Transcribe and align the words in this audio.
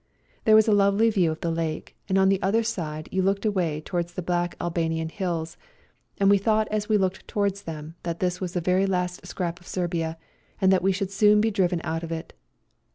There 0.45 0.55
was 0.55 0.67
a 0.67 0.71
lovely 0.71 1.11
view 1.11 1.31
of 1.31 1.41
the 1.41 1.51
lake, 1.51 1.95
and 2.09 2.17
on 2.17 2.29
the 2.29 2.41
other 2.41 2.63
side 2.63 3.07
you 3.11 3.21
looked 3.21 3.45
away 3.45 3.81
towards 3.81 4.13
the 4.15 4.23
black 4.23 4.55
Albanian 4.59 5.09
hills, 5.09 5.57
and 6.17 6.27
we 6.27 6.39
thought 6.39 6.67
as 6.69 6.89
we 6.89 6.97
looked 6.97 7.27
towards 7.27 7.61
them 7.61 7.93
that 8.01 8.19
this 8.19 8.41
was 8.41 8.53
the 8.53 8.61
very 8.61 8.87
last 8.87 9.27
scrap 9.27 9.59
of 9.61 9.67
Serbia, 9.67 10.17
and 10.59 10.71
that 10.73 10.81
we 10.81 10.91
should 10.91 11.11
soon 11.11 11.39
be 11.39 11.51
driven 11.51 11.81
out 11.83 12.01
of 12.01 12.11
it. 12.11 12.33